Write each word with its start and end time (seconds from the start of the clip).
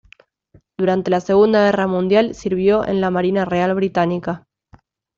Durante 0.79 1.11
la 1.11 1.21
Segunda 1.21 1.63
Guerra 1.65 1.85
Mundial 1.85 2.33
sirvió 2.33 2.83
en 2.87 3.01
la 3.01 3.11
Marina 3.11 3.45
Real 3.45 3.75
Británica. 3.75 4.47